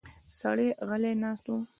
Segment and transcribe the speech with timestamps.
[0.39, 1.55] سړی غلی ناست و.